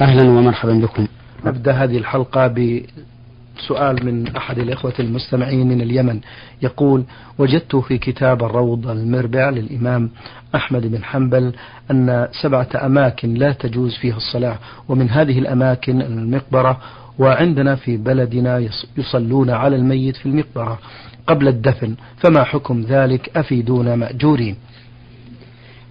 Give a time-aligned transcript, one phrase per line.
[0.00, 1.06] أهلا ومرحبا بكم.
[1.44, 6.20] نبدأ هذه الحلقة بسؤال من أحد الإخوة المستمعين من اليمن.
[6.62, 7.04] يقول
[7.38, 10.10] وجدت في كتاب الروض المربع للإمام
[10.54, 11.52] أحمد بن حنبل
[11.90, 14.58] أن سبعة أماكن لا تجوز فيها الصلاة
[14.88, 16.80] ومن هذه الأماكن المقبرة
[17.18, 20.78] وعندنا في بلدنا يصلون على الميت في المقبرة
[21.26, 24.56] قبل الدفن فما حكم ذلك؟ أفيدونا مأجورين.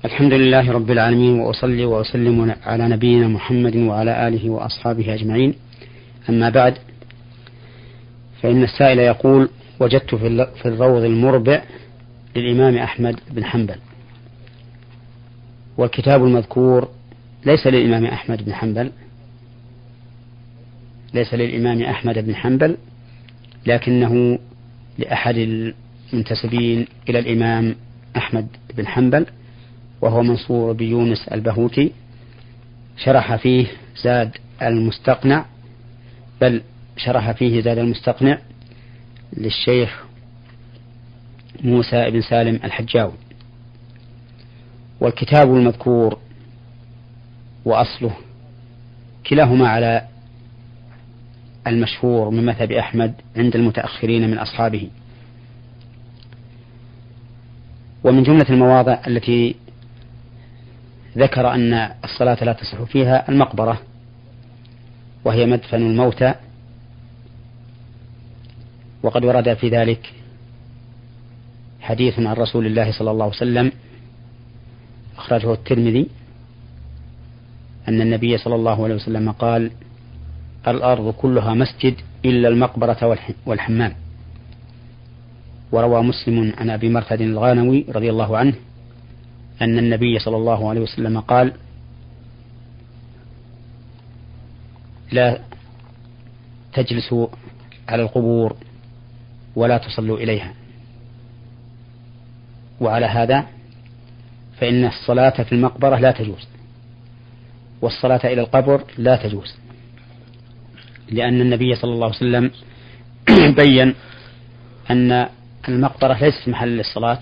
[0.06, 5.54] الحمد لله رب العالمين وأصلي وأسلم على نبينا محمد وعلى آله وأصحابه أجمعين.
[6.30, 6.78] أما بعد
[8.42, 11.62] فإن السائل يقول وجدت في الروض المربع
[12.36, 13.76] للإمام أحمد بن حنبل.
[15.78, 16.90] والكتاب المذكور
[17.46, 18.92] ليس للإمام أحمد بن حنبل
[21.14, 22.78] ليس للإمام أحمد بن حنبل
[23.66, 24.40] لكنه
[24.98, 27.76] لأحد المنتسبين إلى الإمام
[28.18, 29.26] أحمد بن حنبل.
[30.02, 31.92] وهو منصور بيونس البهوتي
[32.98, 33.68] شرح فيه
[34.04, 35.46] زاد المستقنع
[36.42, 36.62] بل
[36.98, 38.38] شرح فيه زاد المستقنع
[39.38, 40.04] للشيخ
[41.64, 43.14] موسى بن سالم الحجاوي.
[45.00, 46.20] والكتاب المذكور
[47.66, 48.12] وأصله
[49.30, 50.08] كلاهما على
[51.68, 54.90] المشهور من مذهب أحمد عند المتأخرين من أصحابه.
[58.04, 59.56] ومن جملة المواضع التي
[61.18, 61.74] ذكر أن
[62.04, 63.82] الصلاة لا تصح فيها المقبرة
[65.26, 66.34] وهي مدفن الموتى.
[69.04, 70.14] وقد ورد في ذلك
[71.82, 73.72] حديث عن رسول الله صلى الله عليه وسلم
[75.18, 76.08] أخرجه الترمذي
[77.88, 79.72] أن النبي صلى الله عليه وسلم قال
[80.68, 81.96] الأرض كلها مسجد
[82.26, 83.94] إلا المقبرة والحمام.
[85.72, 88.54] وروى مسلم عن أبي مرثد الغانوي رضي الله عنه
[89.62, 91.54] أن النبي صلى الله عليه وسلم قال
[95.12, 95.42] لا
[96.74, 97.28] تجلسوا
[97.90, 98.56] على القبور
[99.56, 100.54] ولا تصلوا إليها.
[102.82, 103.46] وعلى هذا
[104.58, 106.48] فإن الصلاة في المقبرة لا تجوز
[107.82, 109.56] والصلاة إلى القبر لا تجوز
[111.10, 112.52] لأن النبي صلى الله عليه وسلم
[113.64, 113.96] بين
[114.92, 115.30] أن
[115.68, 117.20] المقبرة ليست محل للصلاة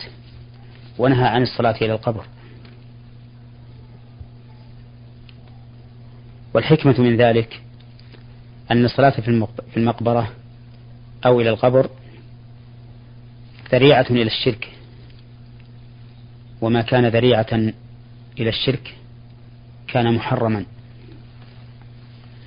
[0.99, 2.25] ونهى عن الصلاة إلى القبر.
[6.53, 7.61] والحكمة من ذلك
[8.71, 10.31] أن الصلاة في المقبرة
[11.25, 11.89] أو إلى القبر
[13.71, 14.69] ذريعة إلى الشرك.
[16.61, 17.53] وما كان ذريعة
[18.39, 18.95] إلى الشرك
[19.87, 20.66] كان محرما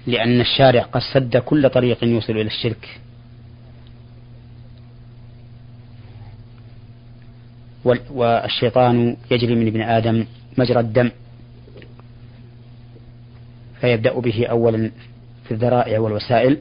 [0.07, 3.01] لأن الشارع قد سد كل طريق يوصل إلى الشرك.
[7.85, 10.27] والشيطان يجري من ابن آدم
[10.59, 11.11] مجرى الدم
[13.81, 14.91] فيبدأ به أولا
[15.45, 16.59] في الذرائع والوسائل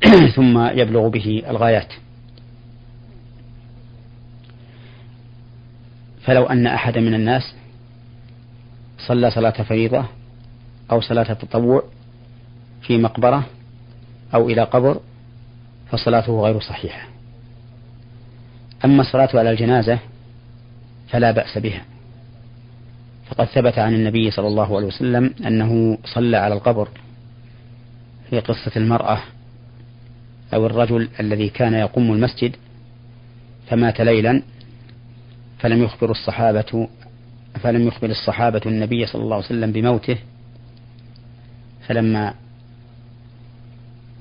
[0.36, 1.92] ثم يبلغ به الغايات.
[6.24, 7.54] فلو أن أحد من الناس
[8.98, 10.04] صلى صلاة فريضة
[10.92, 11.82] أو صلاة تطوع
[12.82, 13.46] في مقبرة
[14.34, 15.00] أو إلى قبر
[15.90, 17.19] فصلاته غير صحيحة.
[18.84, 19.98] أما الصلاة على الجنازة
[21.08, 21.84] فلا بأس بها.
[23.30, 26.88] فقد ثبت عن النبي صلى الله عليه وسلم أنه صلى على القبر
[28.30, 29.18] في قصة المرأة
[30.54, 32.56] أو الرجل الذي كان يقوم المسجد
[33.68, 34.42] فمات ليلا
[35.58, 36.88] فلم يخبر الصحابة
[37.62, 40.16] فلم يخبر الصحابة النبي صلى الله عليه وسلم بموته.
[41.88, 42.34] فلما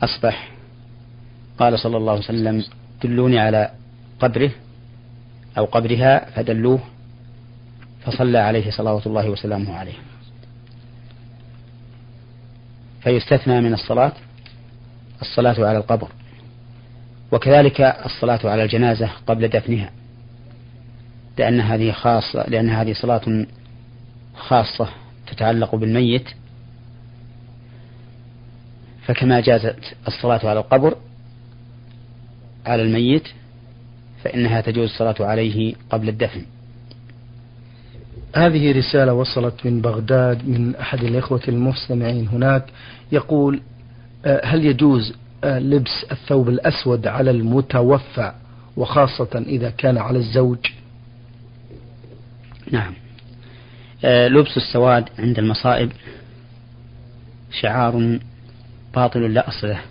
[0.03, 0.51] أصبح
[1.59, 2.63] قال صلى الله عليه وسلم
[3.03, 3.71] دلوني على
[4.19, 4.51] قبره
[5.57, 6.79] أو قبرها فدلوه
[8.01, 9.97] فصلى عليه صلوات الله وسلامه عليه.
[13.01, 14.13] فيستثنى من الصلاة
[15.21, 16.07] الصلاة على القبر
[17.31, 19.91] وكذلك الصلاة على الجنازة قبل دفنها
[21.37, 23.45] لأن هذه خاصة لأن هذه صلاة
[24.35, 24.89] خاصة
[25.27, 26.29] تتعلق بالميت.
[29.05, 30.95] فكما جازت الصلاة على القبر
[32.65, 33.27] على الميت
[34.23, 36.45] فإنها تجوز الصلاة عليه قبل الدفن.
[38.35, 42.65] هذه رسالة وصلت من بغداد من أحد الإخوة المستمعين هناك.
[43.11, 43.61] يقول
[44.25, 45.13] آه، هل يجوز
[45.43, 48.33] آه، لبس الثوب الأسود على المتوفى
[48.77, 50.57] وخاصة إذا كان على الزوج؟
[52.71, 52.93] نعم.
[54.05, 55.91] آه، لبس السواد عند المصائب
[57.51, 58.19] شعار
[58.95, 59.81] باطل لا أصل له.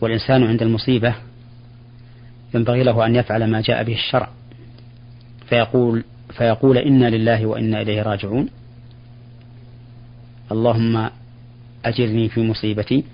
[0.00, 1.14] والإنسان عند المصيبة
[2.54, 4.28] ينبغي له أن يفعل ما جاء به الشرع.
[5.48, 6.04] فيقول
[6.36, 8.48] فيقول إنا لله وإنا إليه راجعون.
[10.52, 11.10] اللهم
[11.84, 13.04] أجرني في مصيبتي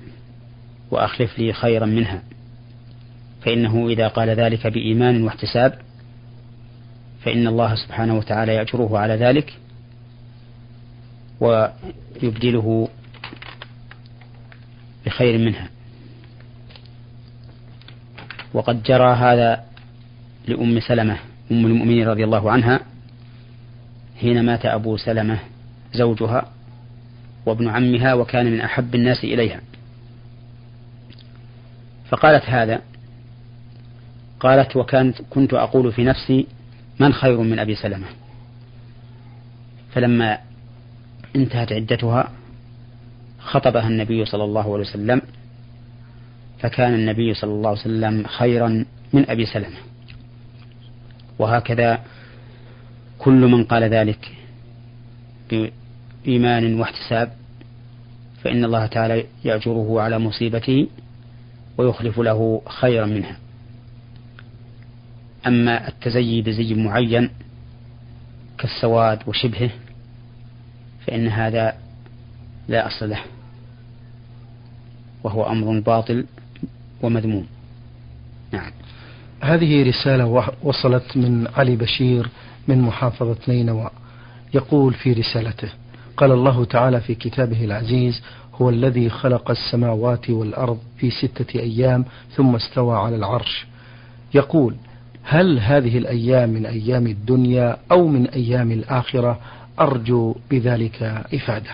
[0.91, 2.23] وأخلف لي خيرا منها.
[3.43, 5.79] فإنه إذا قال ذلك بإيمان واحتساب
[7.25, 9.53] فإن الله سبحانه وتعالى يأجره على ذلك
[11.41, 12.89] ويبدله
[15.07, 15.70] بخير منها.
[18.55, 19.65] وقد جرى هذا
[20.47, 21.17] لأم سلمة
[21.53, 22.81] أم المؤمنين رضي الله عنها
[24.21, 25.39] حين مات أبو سلمة
[25.95, 26.51] زوجها
[27.47, 29.61] وابن عمها وكان من أحب الناس إليها.
[32.09, 32.81] فقالت هذا
[34.41, 36.47] قالت وكانت كنت أقول في نفسي
[37.01, 38.07] من خير من أبي سلمة؟
[39.93, 40.39] فلما
[41.37, 42.31] انتهت عدتها
[43.39, 45.23] خطبها النبي صلى الله عليه وسلم
[46.61, 49.77] فكان النبي صلى الله عليه وسلم خيرا من أبي سلمة.
[51.39, 52.01] وهكذا
[53.19, 54.33] كل من قال ذلك
[55.51, 57.33] بإيمان واحتساب
[58.45, 60.89] فإن الله تعالى يأجره على مصيبته
[61.79, 63.37] ويخلف له خيرا منها.
[65.47, 67.31] أما التزيي بزي معين
[68.59, 69.71] كالسواد وشبهه
[71.07, 71.75] فإن هذا
[72.69, 73.21] لا أصل له
[75.25, 76.27] وهو أمر باطل
[77.03, 77.47] ومذموم.
[78.53, 78.73] نعم.
[79.41, 82.29] هذه رسالة وصلت من علي بشير
[82.69, 83.91] من محافظة نينوى.
[84.55, 85.69] يقول في رسالته
[86.17, 88.23] قال الله تعالى في كتابه العزيز
[88.55, 92.05] هو الذي خلق السماوات والأرض في ستة أيام
[92.37, 93.67] ثم استوى على العرش.
[94.35, 94.75] يقول
[95.25, 99.41] هل هذه الأيام من أيام الدنيا أو من أيام الآخرة؟
[99.81, 101.03] أرجو بذلك
[101.35, 101.71] إفادة.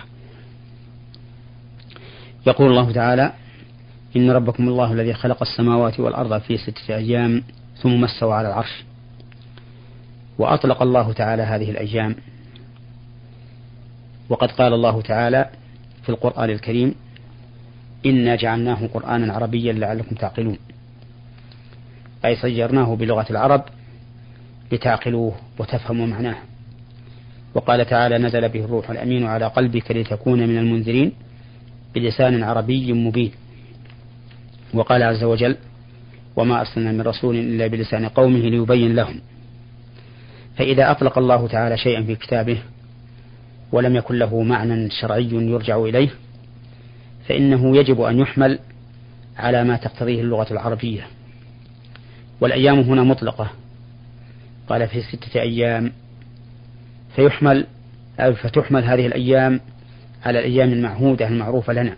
[2.47, 3.33] يقول الله تعالى
[4.17, 7.43] إن ربكم الله الذي خلق السماوات والأرض في ستة أيام
[7.81, 8.83] ثم استوى على العرش.
[10.39, 12.15] وأطلق الله تعالى هذه الأيام.
[14.29, 15.49] وقد قال الله تعالى
[16.03, 16.95] في القرآن الكريم
[18.05, 20.57] إنا جعلناه قرآنا عربيا لعلكم تعقلون.
[22.25, 23.63] أي صيرناه بلغة العرب
[24.71, 26.37] لتعقلوه وتفهموا معناه.
[27.55, 31.11] وقال تعالى نزل به الروح الأمين على قلبك لتكون من المنذرين
[31.95, 33.31] بلسان عربي مبين.
[34.73, 35.55] وقال عز وجل
[36.35, 39.21] وما أرسلنا من رسول إلا بلسان قومه ليبين لهم.
[40.57, 42.61] فإذا أطلق الله تعالى شيئا في كتابه
[43.71, 46.09] ولم يكن له معنى شرعي يرجع إليه
[47.27, 48.59] فإنه يجب أن يحمل
[49.37, 51.07] على ما تقتضيه اللغة العربية.
[52.41, 53.51] والأيام هنا مطلقة.
[54.69, 55.91] قال في ستة أيام
[57.15, 57.67] فيحمل
[58.19, 59.59] أو فتحمل هذه الأيام
[60.25, 61.95] على الأيام المعهودة المعروفة لنا.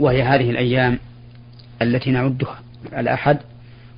[0.00, 0.98] وهي هذه الأيام
[1.82, 2.58] التي نعدها
[2.98, 3.38] الأحد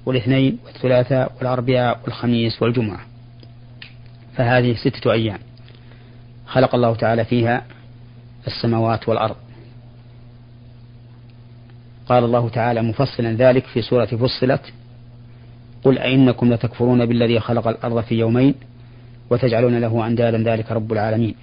[0.06, 3.00] والاثنين والثلاثاء والأربعاء والخميس والجمعة.
[4.36, 5.38] فهذه ستة أيام
[6.46, 7.64] خلق الله تعالى فيها
[8.46, 9.36] السماوات والأرض.
[12.08, 14.72] قال الله تعالى مفصلا ذلك في سورة فصلت
[15.84, 18.54] قل أئنكم لتكفرون بالذي خلق الأرض في يومين
[19.30, 21.34] وتجعلون له أندادا ذلك رب العالمين.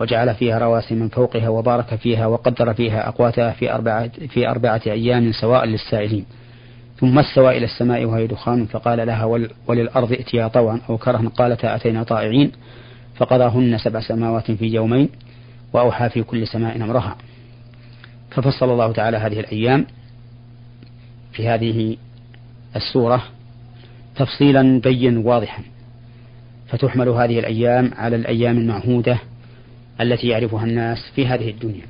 [0.00, 5.32] وجعل فيها رواسي من فوقها وبارك فيها وقدر فيها أقواتها في أربعة, في أربعة أيام
[5.32, 6.24] سواء للسائلين.
[6.96, 9.24] ثم استوى إلى السماء وهي دخان فقال لها
[9.66, 12.52] وللأرض ائتيا طوعا أو كرها قالتا أتينا طائعين
[13.16, 15.08] فقضاهن سبع سماوات في يومين
[15.72, 17.16] وأوحى في كل سماء أمرها.
[18.30, 19.86] ففصل الله تعالى هذه الأيام
[21.32, 21.96] في هذه
[22.76, 23.22] السورة
[24.16, 25.62] تفصيلا بين واضحا.
[26.68, 29.18] فتحمل هذه الأيام على الأيام المعهودة
[30.00, 31.86] التي يعرفها الناس في هذه الدنيا.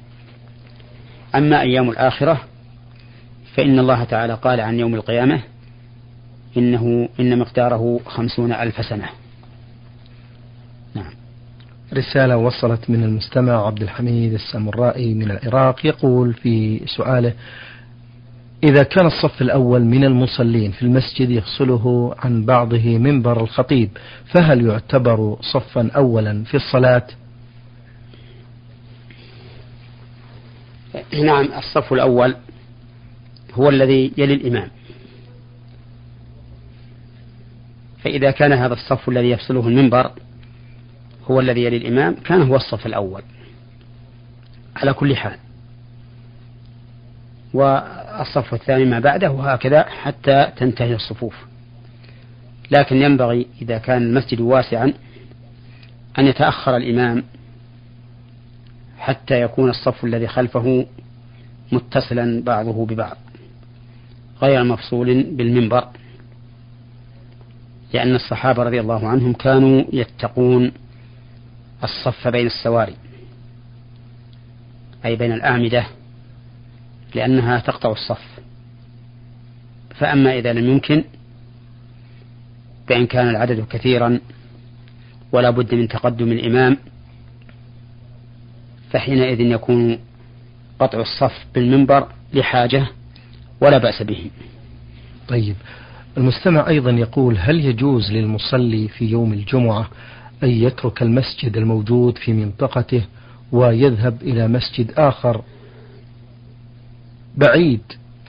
[1.34, 2.40] أما أيام الآخرة
[3.54, 5.42] فإن الله تعالى قال عن يوم القيامة
[6.56, 9.08] إنه إن مقداره خمسون ألف سنة.
[10.94, 11.12] نعم.
[11.94, 17.32] رسالة وصلت من المستمع عبد الحميد السامرائي من العراق يقول في سؤاله
[18.64, 23.90] إذا كان الصف الأول من المصلين في المسجد يفصله عن بعضه منبر الخطيب
[24.26, 27.06] فهل يعتبر صفا أولا في الصلاة؟
[31.22, 32.36] نعم الصف الأول
[33.52, 34.68] هو الذي يلي الإمام.
[38.02, 40.10] فإذا كان هذا الصف الذي يفصله المنبر
[41.30, 43.22] هو الذي يلي الإمام كان هو الصف الأول.
[44.76, 45.38] على كل حال.
[47.54, 51.34] والصف الثاني ما بعده وهكذا حتى تنتهي الصفوف.
[52.70, 54.92] لكن ينبغي إذا كان المسجد واسعا
[56.18, 57.24] أن يتأخر الإمام
[59.04, 60.86] حتى يكون الصف الذي خلفه
[61.72, 63.16] متصلا بعضه ببعض
[64.42, 65.88] غير مفصول بالمنبر
[67.92, 70.72] لأن الصحابة رضي الله عنهم كانوا يتقون
[71.84, 72.94] الصف بين السواري
[75.04, 75.86] أي بين الأعمدة
[77.14, 78.38] لأنها تقطع الصف.
[79.94, 81.04] فأما إذا لم يمكن
[82.88, 84.20] بأن كان العدد كثيرا
[85.32, 86.76] ولا بد من تقدم الإمام
[88.94, 89.98] فحينئذ يكون
[90.78, 92.86] قطع الصف بالمنبر لحاجة
[93.60, 94.30] ولا بأس به.
[95.28, 95.56] طيب
[96.18, 99.88] المستمع أيضا يقول هل يجوز للمصلي في يوم الجمعة
[100.42, 103.02] أن يترك المسجد الموجود في منطقته
[103.52, 105.42] ويذهب إلى مسجد آخر
[107.36, 107.80] بعيد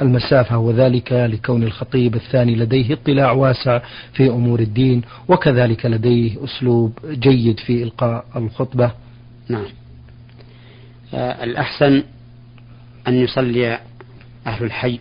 [0.01, 3.81] المسافة وذلك لكون الخطيب الثاني لديه اطلاع واسع
[4.13, 8.91] في أمور الدين وكذلك لديه أسلوب جيد في إلقاء الخطبة؟
[9.49, 9.65] نعم.
[11.15, 12.03] الأحسن
[13.07, 13.79] أن يصلي
[14.47, 14.99] أهل الحي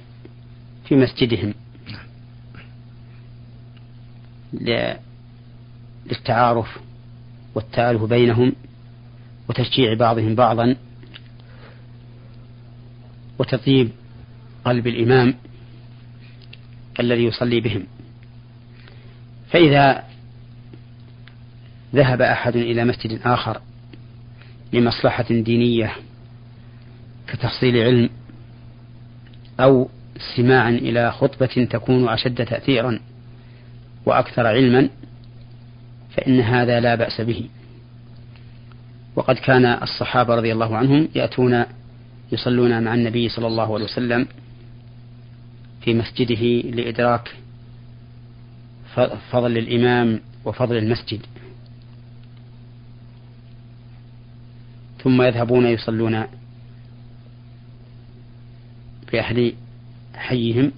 [0.89, 1.55] في مسجدهم.
[6.07, 6.79] للتعارف
[7.55, 8.53] والتآلف بينهم
[9.49, 10.77] وتشجيع بعضهم بعضا
[13.39, 13.91] وتطيب
[14.65, 15.35] قلب الإمام
[17.01, 17.87] الذي يصلي بهم.
[19.51, 20.05] فإذا
[21.95, 23.61] ذهب أحد إلى مسجد آخر
[24.75, 25.93] لمصلحة دينية
[27.29, 28.11] كتحصيل علم
[29.61, 33.01] أو استماعا إلى خطبة تكون أشد تأثيرا
[34.07, 34.89] وأكثر علما
[36.17, 37.49] فإن هذا لا بأس به.
[39.17, 41.65] وقد كان الصحابة رضي الله عنهم يأتون
[42.33, 44.27] يصلون مع النبي صلى الله عليه وسلم
[45.81, 47.35] في مسجده لإدراك
[49.33, 51.21] فضل الإمام وفضل المسجد.
[55.05, 56.25] ثم يذهبون يصلون
[59.11, 59.55] في أهل
[60.15, 60.73] حيهم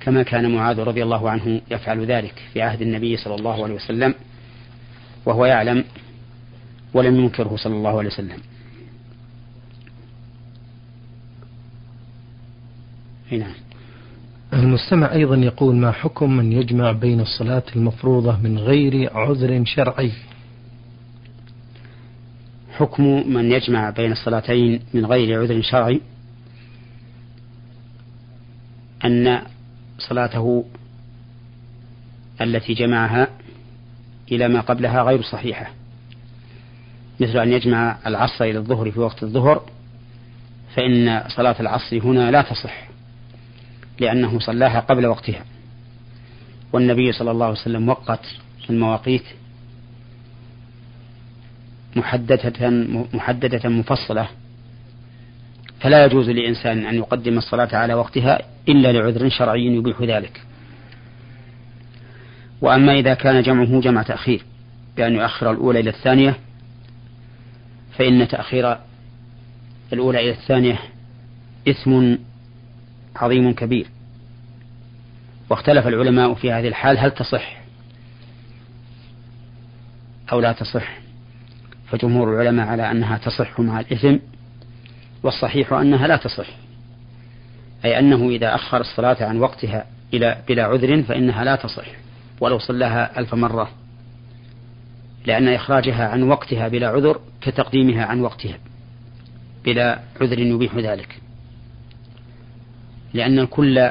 [0.00, 4.14] كما كان معاذ رضي الله عنه يفعل ذلك في عهد النبي صلى الله عليه وسلم
[5.26, 5.84] وهو يعلم
[6.94, 8.38] ولم ينكره صلى الله عليه وسلم.
[13.32, 13.54] نعم.
[14.52, 20.12] المستمع أيضا يقول ما حكم من يجمع بين الصلاة المفروضة من غير عذر شرعي؟
[22.80, 26.00] حكم من يجمع بين الصلاتين من غير عذر شرعي
[29.04, 29.42] أن
[29.98, 30.64] صلاته
[32.40, 33.28] التي جمعها
[34.32, 35.70] إلى ما قبلها غير صحيحة
[37.20, 39.62] مثل أن يجمع العصر إلى الظهر في وقت الظهر
[40.76, 42.88] فإن صلاة العصر هنا لا تصح
[44.00, 45.44] لأنه صلاها قبل وقتها
[46.72, 48.26] والنبي صلى الله عليه وسلم وقت
[48.70, 49.24] المواقيت
[51.96, 52.70] محددة
[53.14, 54.28] محددة مفصلة.
[55.80, 60.40] فلا يجوز لإنسان أن يقدم الصلاة على وقتها إلا لعذر شرعي يبيح ذلك.
[62.60, 64.42] وأما إذا كان جمعه جمع تأخير
[64.96, 66.36] بأن يؤخر الأولى إلى الثانية
[67.98, 68.76] فإن تأخير
[69.92, 70.78] الأولى إلى الثانية
[71.68, 72.14] إثم
[73.16, 73.86] عظيم كبير.
[75.50, 77.60] واختلف العلماء في هذه الحال هل تصح
[80.32, 81.00] أو لا تصح.
[81.90, 84.16] فجمهور العلماء على أنها تصح مع الإثم
[85.22, 86.46] والصحيح أنها لا تصح.
[87.84, 91.86] أي أنه إذا أخر الصلاة عن وقتها إلى بلا عذر فإنها لا تصح
[92.40, 93.70] ولو صلاها ألف مرة.
[95.26, 98.58] لأن إخراجها عن وقتها بلا عذر كتقديمها عن وقتها
[99.64, 101.20] بلا عذر يبيح ذلك.
[103.14, 103.90] لأن الكل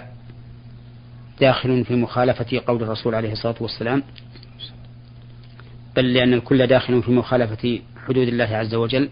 [1.39, 4.03] داخل في مخالفة قول الرسول عليه الصلاة والسلام
[5.95, 9.09] بل لأن الكل داخل في مخالفة حدود الله عز وجل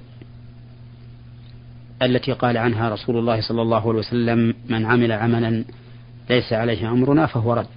[2.01, 5.63] التي قال عنها رسول الله صلى الله عليه وسلم من عمل عملا
[6.29, 7.67] ليس عليه أمرنا فهو رد.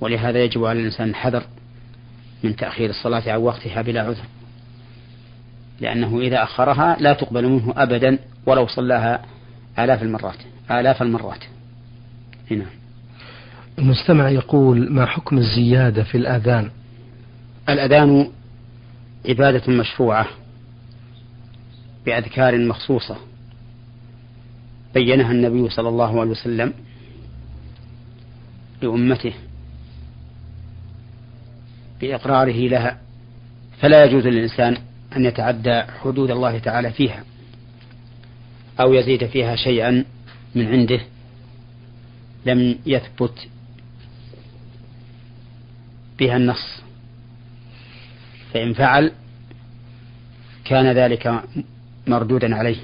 [0.00, 1.42] ولهذا يجب على الإنسان الحذر
[2.44, 4.24] من تأخير الصلاة عن وقتها بلا عذر
[5.80, 9.24] لأنه إذا أخرها لا تقبل منه أبدا ولو صلاها
[9.78, 10.38] آلاف المرات
[10.70, 11.44] آلاف المرات.
[12.50, 12.66] هنا
[13.78, 16.70] المستمع يقول ما حكم الزيادة في الأذان؟
[17.68, 18.30] الأذان
[19.28, 20.26] عبادة مشروعة
[22.06, 23.16] بأذكار مخصوصة.
[24.94, 26.72] بينها النبي صلى الله عليه وسلم
[28.82, 29.32] لأمته
[32.00, 32.98] بإقراره لها.
[33.80, 34.76] فلا يجوز للإنسان
[35.16, 37.24] أن يتعدى حدود الله تعالى فيها
[38.80, 40.04] أو يزيد فيها شيئا
[40.54, 41.00] من عنده
[42.46, 43.48] لم يثبت
[46.18, 46.82] بها النص.
[48.54, 49.12] فإن فعل
[50.64, 51.42] كان ذلك
[52.06, 52.76] مردودا عليه.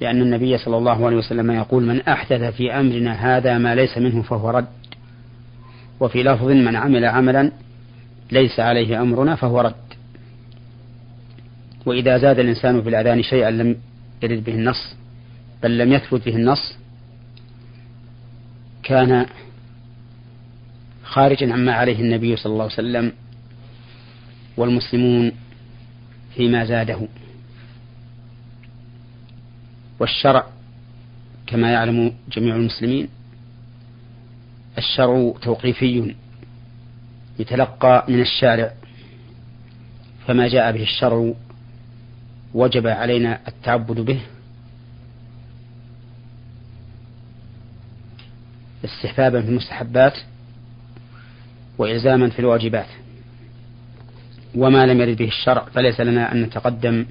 [0.00, 4.22] لأن النبي صلى الله عليه وسلم يقول من أحدث في أمرنا هذا ما ليس منه
[4.22, 4.66] فهو رد.
[6.00, 7.52] وفي لفظ من عمل عملا
[8.32, 9.74] ليس عليه أمرنا فهو رد.
[11.86, 13.76] وإذا زاد الإنسان في الأذان شيئا لم
[14.22, 14.96] يرد به النص
[15.62, 16.78] بل لم يثبت به النص
[18.82, 19.26] كان
[21.14, 23.12] خارجا عما عليه النبي صلى الله عليه وسلم
[24.56, 25.32] والمسلمون
[26.36, 27.08] فيما زاده.
[30.00, 30.46] والشرع
[31.46, 33.08] كما يعلم جميع المسلمين
[34.78, 36.14] الشرع توقيفي
[37.38, 38.72] يتلقى من الشارع
[40.26, 41.32] فما جاء به الشرع
[42.54, 44.20] وجب علينا التعبد به
[48.84, 50.33] استحبابا في المستحبات.
[51.78, 52.86] وإلزاما في الواجبات.
[54.54, 57.06] وما لم يرد به الشرع فليس لنا أن نتقدم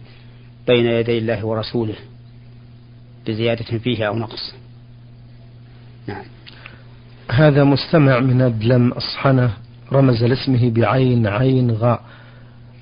[0.68, 1.96] بين يدي الله ورسوله
[3.28, 4.54] بزيادة فيه أو نقص.
[6.08, 6.24] نعم.
[7.32, 9.54] هذا مستمع من أدلم أصحنة
[9.92, 12.02] رمز لاسمه بعين عين غاء.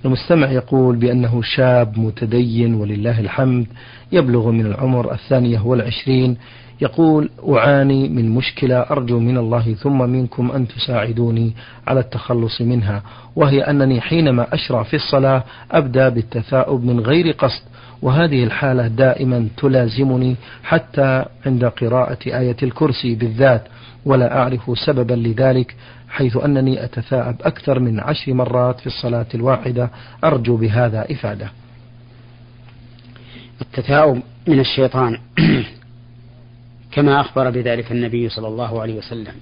[0.05, 3.67] المستمع يقول بأنه شاب متدين ولله الحمد
[4.11, 6.37] يبلغ من العمر الثانية والعشرين
[6.81, 11.53] يقول أعاني من مشكلة أرجو من الله ثم منكم أن تساعدوني
[11.87, 13.03] على التخلص منها
[13.35, 17.61] وهي أنني حينما أشرع في الصلاة أبدأ بالتثاؤب من غير قصد
[18.01, 23.63] وهذه الحالة دائما تلازمني حتى عند قراءة آية الكرسي بالذات
[24.05, 25.75] ولا أعرف سببا لذلك
[26.09, 29.89] حيث أنني أتثاءب أكثر من عشر مرات في الصلاة الواحدة
[30.23, 31.51] أرجو بهذا إفادة.
[33.61, 35.17] التثاؤب من الشيطان.
[36.91, 39.33] كما أخبر بذلك النبي صلى الله عليه وسلم.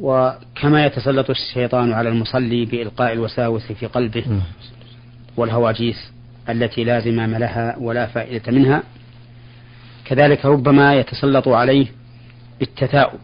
[0.00, 4.42] وكما يتسلط الشيطان على المصلي بإلقاء الوساوس في قلبه
[5.36, 6.12] والهواجيس
[6.48, 8.82] التي لا زمام لها ولا فائدة منها
[10.04, 11.86] كذلك ربما يتسلط عليه
[12.60, 13.20] بالتثاؤب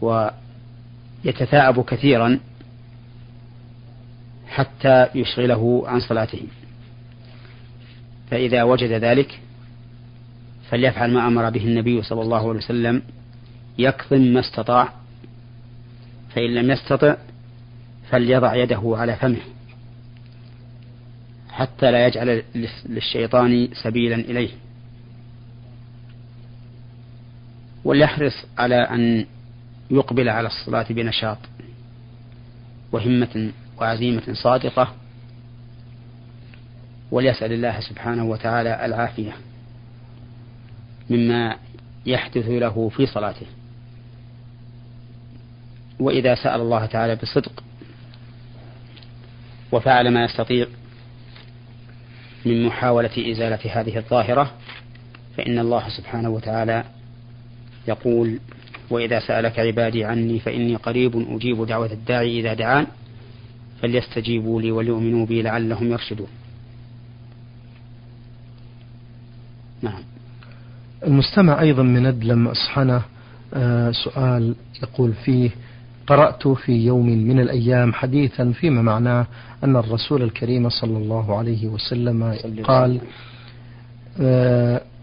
[0.00, 2.38] ويتثاءب كثيرا
[4.48, 6.42] حتى يشغله عن صلاته.
[8.30, 9.40] فإذا وجد ذلك
[10.70, 13.02] فليفعل ما أمر به النبي صلى الله عليه وسلم.
[13.78, 14.92] يكظم ما استطاع
[16.34, 17.16] فإن لم يستطع
[18.10, 19.40] فليضع يده على فمه
[21.50, 22.42] حتى لا يجعل
[22.86, 24.50] للشيطان سبيلا إليه.
[27.84, 29.26] وليحرص على أن
[29.90, 31.38] يقبل على الصلاة بنشاط
[32.92, 34.94] وهمة وعزيمة صادقة
[37.10, 39.36] وليسأل الله سبحانه وتعالى العافية.
[41.10, 41.56] مما
[42.06, 43.46] يحدث له في صلاته.
[46.00, 47.64] وإذا سأل الله تعالى بصدق
[49.72, 50.66] وفعل ما يستطيع
[52.46, 54.52] من محاولة إزالة هذه الظاهرة
[55.36, 56.84] فإن الله سبحانه وتعالى
[57.88, 58.40] يقول
[58.90, 62.86] وإذا سألك عبادي عني فإني قريب أجيب دعوة الداعي إذا دعان
[63.82, 66.28] فليستجيبوا لي وليؤمنوا بي لعلهم يرشدون.
[69.82, 70.02] نعم.
[71.06, 73.02] المستمع أيضا من أدلم أصحنة
[73.54, 75.50] آه سؤال يقول فيه
[76.06, 79.26] قرأت في يوم من الأيام حديثا فيما معناه
[79.64, 83.00] أن الرسول الكريم صلى الله عليه وسلم قال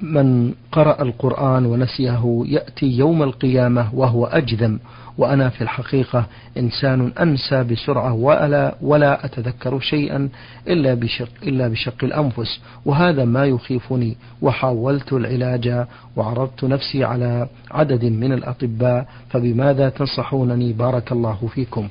[0.01, 4.79] من قرأ القرآن ونسيه يأتي يوم القيامة وهو أجذم
[5.17, 6.25] وأنا في الحقيقة
[6.57, 10.29] إنسان أنسى بسرعة ولا ولا أتذكر شيئا
[10.67, 18.33] إلا بشق إلا بشق الأنفس وهذا ما يخيفني وحاولت العلاج وعرضت نفسي على عدد من
[18.33, 21.87] الأطباء فبماذا تنصحونني بارك الله فيكم؟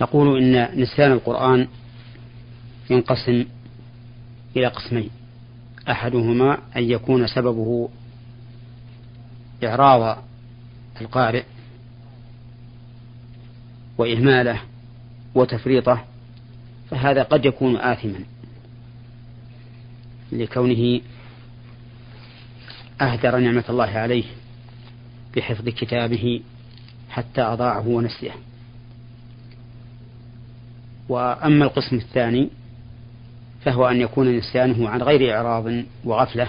[0.00, 1.68] نقول إن نسيان القرآن
[2.90, 3.44] ينقسم
[4.56, 5.10] إلى قسمين.
[5.90, 7.88] أحدهما أن يكون سببه
[9.64, 10.22] إعراض
[11.00, 11.44] القارئ
[13.98, 14.60] وإهماله
[15.34, 16.04] وتفريطه
[16.90, 18.20] فهذا قد يكون آثما
[20.32, 21.00] لكونه
[23.00, 24.24] أهدر نعمة الله عليه
[25.36, 26.40] بحفظ كتابه
[27.10, 28.34] حتى أضاعه ونسيه.
[31.08, 32.50] وأما القسم الثاني
[33.66, 35.72] فهو أن يكون نسيانه عن غير إعراض
[36.04, 36.48] وغفلة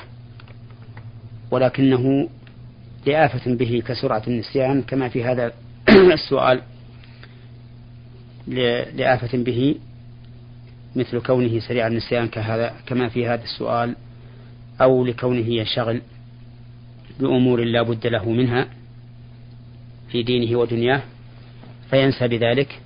[1.51, 2.29] ولكنه
[3.05, 5.51] لآفة به كسرعة النسيان كما في هذا
[6.13, 6.61] السؤال
[8.95, 9.75] لآفة به
[10.95, 13.95] مثل كونه سريع النسيان كهذا كما في هذا السؤال
[14.81, 16.01] أو لكونه ينشغل
[17.19, 18.67] بأمور لا بد له منها
[20.11, 21.01] في دينه ودنياه
[21.89, 22.79] فينسى بذلك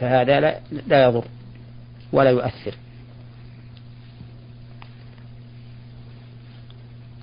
[0.00, 1.24] فهذا لا, لا يضر
[2.12, 2.74] ولا يؤثر.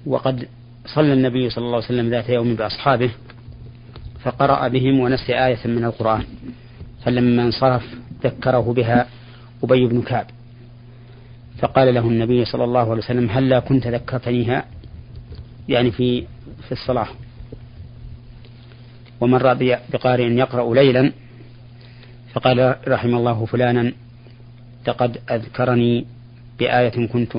[0.06, 0.48] وقد
[0.86, 3.12] صلى النبي صلى الله عليه وسلم ذات يوم بأصحابه
[4.24, 6.24] فقرأ بهم ونسي آية من القرآن.
[7.06, 9.08] فلما انصرف ذكره بها
[9.64, 10.26] أبي بن كعب.
[11.58, 14.66] فقال له النبي صلى الله عليه وسلم هل لا كنت ذكرتنيها؟
[15.70, 16.22] يعني في
[16.68, 17.08] في الصلاة.
[19.22, 19.54] ومر
[19.94, 21.12] بقارئ يقرأ ليلا
[22.34, 23.94] فقال رحم الله فلانا
[24.88, 26.06] لقد أذكرني
[26.60, 27.38] بآية كنت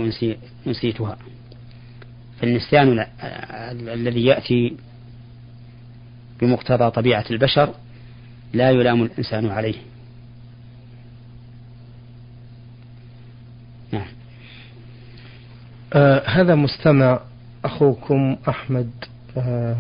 [0.67, 1.17] نسيتها
[2.43, 3.07] فالنسيان
[3.71, 4.77] الذي يأتي
[6.41, 7.75] بمقتضى طبيعة البشر
[8.53, 9.75] لا يلام الإنسان عليه.
[13.93, 14.07] نعم.
[15.93, 17.21] آه هذا مستمع
[17.65, 18.91] أخوكم أحمد
[19.37, 19.77] آه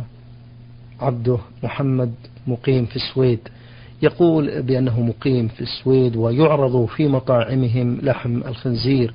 [1.00, 2.14] عبده محمد
[2.46, 3.48] مقيم في السويد.
[4.02, 9.14] يقول بأنه مقيم في السويد ويعرض في مطاعمهم لحم الخنزير.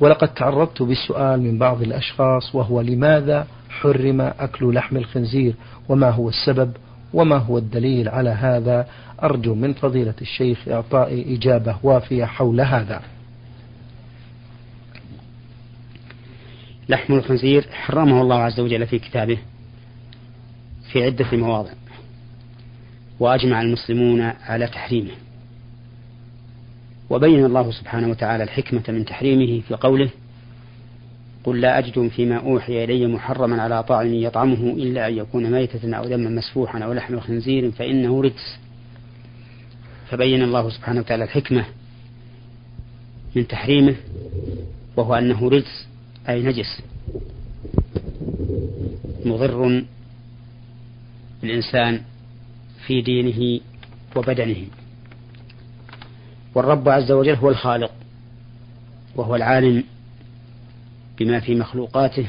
[0.00, 5.54] ولقد تعرضت بالسؤال من بعض الأشخاص وهو لماذا حرم أكل لحم الخنزير؟
[5.88, 6.72] وما هو السبب؟
[7.12, 8.88] وما هو الدليل على هذا؟
[9.22, 13.02] أرجو من فضيلة الشيخ إعطاء إجابة وافية حول هذا.
[16.88, 19.38] لحم الخنزير حرمه الله عز وجل في كتابه
[20.92, 21.70] في عدة مواضع
[23.20, 25.10] وأجمع المسلمون على تحريمه.
[27.10, 30.10] وبين الله سبحانه وتعالى الحكمة من تحريمه في قوله
[31.44, 36.04] قل لا أجد فيما أوحي إلي محرما على طاعم يطعمه إلا أن يكون ميتة أو
[36.04, 38.58] دما مسفوحا أو لحم خنزير فإنه رجس.
[40.10, 41.64] فبين الله سبحانه وتعالى الحكمة
[43.36, 43.94] من تحريمه
[44.96, 45.86] وهو أنه رجس
[46.28, 46.82] أي نجس.
[49.24, 49.84] مضر
[51.42, 52.00] بالإنسان
[52.86, 53.60] في دينه
[54.16, 54.66] وبدنه.
[56.54, 57.90] والرب عز وجل هو الخالق
[59.16, 59.84] وهو العالم
[61.18, 62.26] بما في مخلوقاته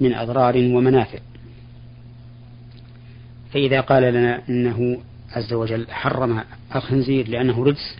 [0.00, 1.18] من أضرار ومنافع.
[3.52, 4.98] فإذا قال لنا إنه
[5.30, 6.42] عز وجل حرم
[6.74, 7.96] الخنزير لأنه رجس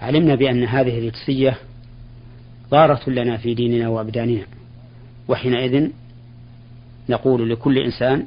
[0.00, 1.58] علمنا بأن هذه الرجسية
[2.70, 4.46] ضارة لنا في ديننا وأبداننا.
[5.28, 5.90] وحينئذ
[7.08, 8.26] نقول لكل إنسان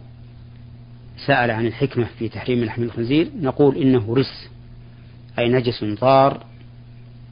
[1.28, 4.50] سأل عن الحكمة في تحريم لحم الخنزير نقول إنه رجس.
[5.40, 6.46] أي نجس ضار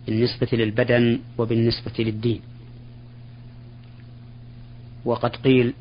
[0.06, 2.42] بالنسبة للبدن وبالنسبة للدين.
[5.06, 5.74] وقد قيل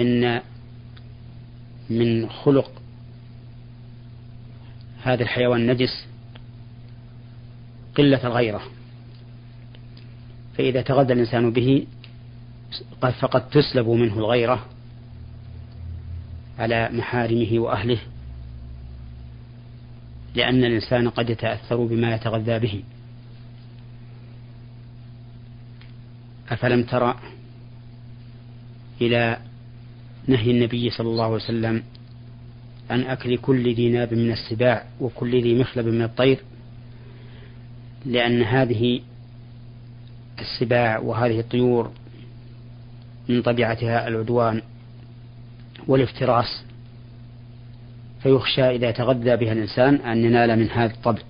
[0.00, 0.40] إن
[1.90, 2.72] من خلق
[5.02, 6.06] هذا الحيوان النجس
[7.96, 8.62] قلة الغيرة.
[10.58, 11.86] فإذا تغذى الإنسان به
[13.00, 14.66] فقد تسلب منه الغيرة
[16.58, 17.98] على محارمه وأهله
[20.36, 22.82] لأن الإنسان قد يتأثر بما يتغذى به.
[26.48, 27.14] أفلم ترى
[29.00, 29.38] إلى
[30.26, 31.82] نهي النبي صلى الله عليه وسلم
[32.90, 36.38] عن أكل كل ذي ناب من السباع وكل ذي مخلب من الطير؟
[38.06, 39.00] لأن هذه
[40.38, 41.90] السباع وهذه الطيور
[43.28, 44.62] من طبيعتها العدوان
[45.88, 46.64] والافتراس
[48.26, 51.22] فيخشى إذا تغذى بها الإنسان أن ينال من هذا الطبع.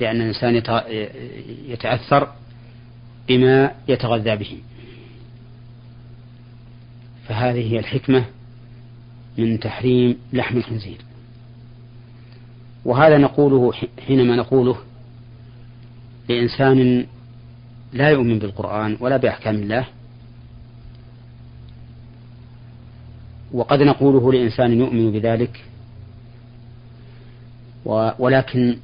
[0.00, 0.62] لأن الإنسان
[1.68, 2.32] يتأثر
[3.28, 4.58] بما يتغذى به.
[7.28, 8.24] فهذه هي الحكمة
[9.38, 10.98] من تحريم لحم الخنزير.
[12.84, 13.72] وهذا نقوله
[14.06, 14.76] حينما نقوله
[16.28, 17.06] لإنسان
[17.92, 19.86] لا يؤمن بالقرآن ولا بأحكام الله
[23.52, 25.64] وقد نقوله لإنسان يؤمن بذلك.
[28.18, 28.76] ولكن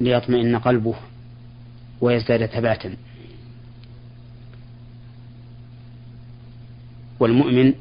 [0.00, 0.94] ليطمئن قلبه
[2.00, 2.96] ويزداد ثباتا.
[7.20, 7.74] والمؤمن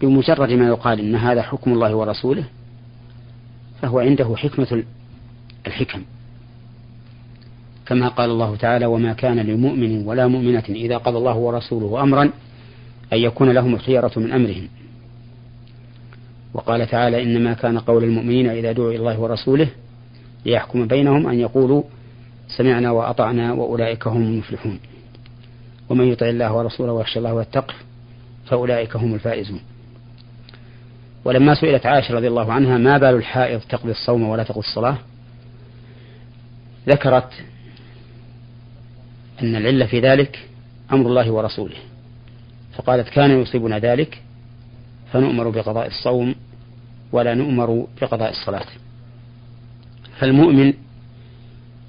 [0.00, 2.44] بمجرد ما يقال إن هذا حكم الله ورسوله
[3.82, 4.84] فهو عنده حكمة
[5.66, 6.02] الحكم.
[7.86, 12.30] كما قال الله تعالى وما كان لمؤمن ولا مؤمنة إذا قضى الله ورسوله أمرا
[13.12, 14.68] أن يكون لهم الخيرة من أمرهم.
[16.54, 19.68] وقال تعالى إنما كان قول المؤمنين إذا دعوا إلى الله ورسوله
[20.46, 21.82] ليحكم بينهم أن يقولوا
[22.48, 24.78] سمعنا وأطعنا وأولئك هم المفلحون.
[25.88, 27.74] ومن يطع الله ورسوله ويخشى الله ويتقه
[28.46, 29.60] فأولئك هم الفائزون.
[31.24, 34.98] ولما سئلت عائشة رضي الله عنها ما بال الحائض تقضي الصوم ولا تقضي الصلاة؟
[36.88, 37.32] ذكرت
[39.42, 40.48] أن العلة في ذلك
[40.92, 41.76] أمر الله ورسوله.
[42.72, 44.22] فقالت كان يصيبنا ذلك
[45.12, 46.34] فنؤمر بقضاء الصوم
[47.12, 48.66] ولا نؤمر بقضاء الصلاة.
[50.18, 50.72] فالمؤمن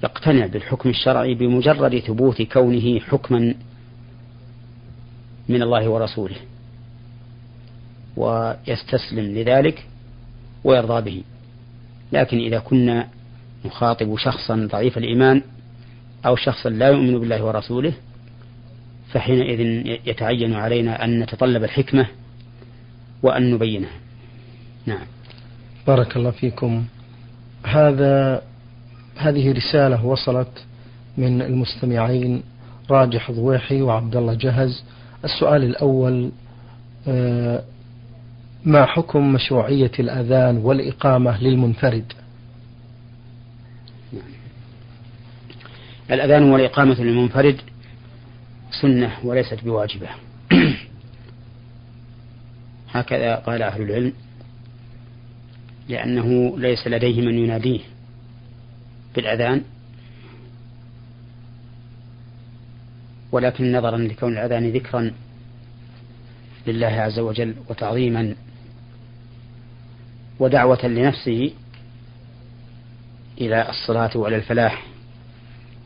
[0.04, 3.54] يقتنع بالحكم الشرعي بمجرد ثبوت كونه حكما
[5.48, 6.36] من الله ورسوله
[8.16, 9.86] ويستسلم لذلك
[10.64, 11.22] ويرضى به.
[12.12, 13.08] لكن إذا كنا
[13.64, 15.42] نخاطب شخصا ضعيف الإيمان
[16.26, 17.92] أو شخصا لا يؤمن بالله ورسوله
[19.12, 19.60] فحينئذ
[20.06, 22.06] يتعين علينا أن نتطلب الحكمة
[23.22, 23.96] وأن نبينها.
[24.86, 25.06] نعم.
[25.86, 26.84] بارك الله فيكم.
[27.66, 28.42] هذا
[29.16, 30.64] هذه رسالة وصلت
[31.18, 32.42] من المستمعين
[32.90, 34.84] راجح ضويحي وعبد الله جهز.
[35.24, 36.30] السؤال الأول
[37.08, 37.62] آه،
[38.64, 42.12] ما حكم مشروعية الأذان والإقامة للمنفرد؟
[46.10, 47.60] الأذان والإقامة للمنفرد
[48.80, 50.08] سنة وليست بواجبة.
[52.92, 54.12] هكذا قال أهل العلم
[55.88, 57.80] لأنه ليس لديه من يناديه
[59.14, 59.62] بالأذان
[63.32, 65.12] ولكن نظرا لكون الأذان ذكرا
[66.66, 68.34] لله عز وجل وتعظيما
[70.38, 71.52] ودعوة لنفسه
[73.40, 74.86] إلى الصلاة وإلى الفلاح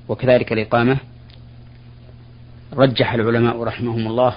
[0.09, 0.99] وكذلك الإقامة
[2.75, 4.35] رجح العلماء رحمهم الله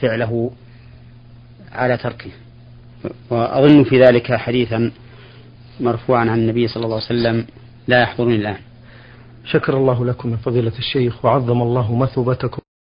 [0.00, 0.50] فعله
[1.72, 2.30] على تركه.
[3.30, 4.92] وأظن في ذلك حديثا
[5.80, 7.46] مرفوعا عن النبي صلى الله عليه وسلم
[7.88, 8.58] لا يحضرني الآن.
[9.44, 12.63] شكر الله لكم يا فضيلة الشيخ وعظم الله مثوبتكم.